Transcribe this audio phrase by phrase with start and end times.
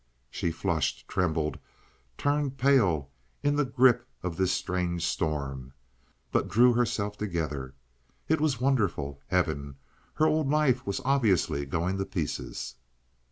[0.31, 1.59] She flushed, trembled,
[2.17, 3.11] turned pale,
[3.43, 5.73] in the grip of this strange storm,
[6.31, 7.75] but drew herself together.
[8.27, 9.75] It was wonderful—heaven.
[10.15, 12.77] Her old life was obviously going to pieces.